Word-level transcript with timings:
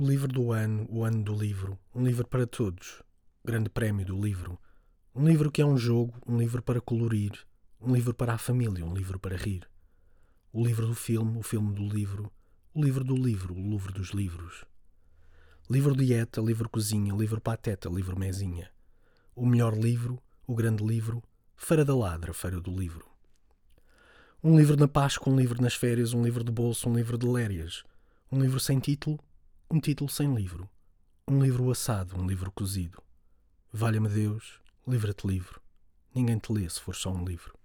O 0.00 0.06
livro 0.06 0.28
do 0.28 0.52
ano, 0.52 0.86
o 0.88 1.04
ano 1.04 1.24
do 1.24 1.34
livro, 1.34 1.76
um 1.92 2.04
livro 2.04 2.24
para 2.24 2.46
todos, 2.46 3.02
grande 3.44 3.68
prémio 3.68 4.06
do 4.06 4.16
livro. 4.16 4.56
Um 5.12 5.26
livro 5.26 5.50
que 5.50 5.60
é 5.60 5.66
um 5.66 5.76
jogo, 5.76 6.14
um 6.24 6.38
livro 6.38 6.62
para 6.62 6.80
colorir, 6.80 7.32
um 7.80 7.92
livro 7.92 8.14
para 8.14 8.34
a 8.34 8.38
família, 8.38 8.86
um 8.86 8.94
livro 8.94 9.18
para 9.18 9.36
rir. 9.36 9.68
O 10.52 10.64
livro 10.64 10.86
do 10.86 10.94
filme, 10.94 11.36
o 11.36 11.42
filme 11.42 11.74
do 11.74 11.82
livro, 11.82 12.30
o 12.72 12.80
livro 12.80 13.02
do 13.02 13.16
livro, 13.16 13.52
o 13.52 13.70
livro 13.70 13.92
dos 13.92 14.10
livros. 14.10 14.64
Livro 15.68 15.96
dieta, 15.96 16.40
livro 16.40 16.68
cozinha, 16.68 17.12
livro 17.12 17.40
pateta, 17.40 17.88
livro 17.88 18.16
mesinha. 18.16 18.70
O 19.34 19.44
melhor 19.44 19.76
livro, 19.76 20.22
o 20.46 20.54
grande 20.54 20.84
livro, 20.84 21.20
Feira 21.56 21.84
da 21.84 21.96
Ladra, 21.96 22.32
Feira 22.32 22.60
do 22.60 22.70
Livro. 22.70 23.04
Um 24.44 24.56
livro 24.56 24.76
na 24.76 24.86
Páscoa, 24.86 25.32
um 25.32 25.36
livro 25.36 25.60
nas 25.60 25.74
férias, 25.74 26.14
um 26.14 26.22
livro 26.22 26.44
de 26.44 26.52
bolso, 26.52 26.88
um 26.88 26.94
livro 26.94 27.18
de 27.18 27.26
lérias. 27.26 27.82
Um 28.30 28.40
livro 28.40 28.60
sem 28.60 28.78
título, 28.78 29.18
um 29.70 29.80
título 29.80 30.08
sem 30.08 30.34
livro. 30.34 30.68
Um 31.26 31.42
livro 31.42 31.70
assado, 31.70 32.18
um 32.18 32.26
livro 32.26 32.50
cozido. 32.50 33.02
Valha-me 33.70 34.08
Deus, 34.08 34.58
livra-te 34.86 35.26
livro. 35.26 35.60
Ninguém 36.14 36.38
te 36.38 36.50
lê 36.50 36.66
se 36.70 36.80
for 36.80 36.94
só 36.94 37.10
um 37.10 37.22
livro. 37.22 37.57